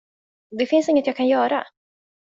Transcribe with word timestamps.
Det 0.51 0.65
finns 0.65 0.89
inget 0.89 1.07
jag 1.07 1.15
kan 1.15 1.27
göra. 1.27 1.65